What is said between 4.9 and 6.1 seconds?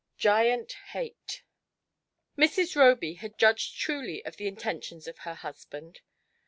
of her husband.